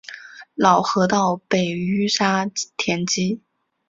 [0.55, 3.43] 老河道被淤沙填积。